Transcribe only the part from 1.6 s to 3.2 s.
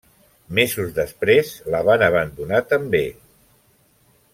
la van abandonar també.